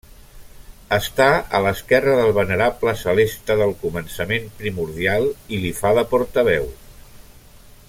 [0.95, 1.27] Està
[1.57, 6.67] a l'esquerra del Venerable celeste del començament primordial i li fa de portaveu.